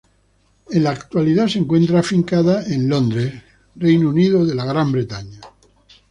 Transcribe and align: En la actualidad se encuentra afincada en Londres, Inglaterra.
En 0.71 0.83
la 0.83 0.89
actualidad 0.89 1.45
se 1.47 1.59
encuentra 1.59 1.99
afincada 1.99 2.65
en 2.65 2.89
Londres, 2.89 3.35
Inglaterra. 3.79 5.23